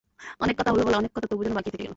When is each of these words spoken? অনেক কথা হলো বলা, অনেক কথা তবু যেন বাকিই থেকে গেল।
অনেক 0.43 0.55
কথা 0.59 0.71
হলো 0.73 0.83
বলা, 0.87 0.99
অনেক 1.01 1.11
কথা 1.15 1.27
তবু 1.31 1.41
যেন 1.45 1.53
বাকিই 1.57 1.71
থেকে 1.73 1.81
গেল। 1.83 1.89